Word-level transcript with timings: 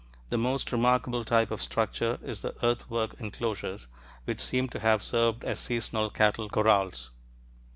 The 0.29 0.37
most 0.39 0.71
remarkable 0.71 1.23
type 1.23 1.51
of 1.51 1.61
structure 1.61 2.17
is 2.23 2.41
the 2.41 2.55
earthwork 2.65 3.13
enclosures 3.19 3.85
which 4.25 4.39
seem 4.41 4.67
to 4.69 4.79
have 4.79 5.03
served 5.03 5.43
as 5.43 5.59
seasonal 5.59 6.09
cattle 6.09 6.49
corrals. 6.49 7.11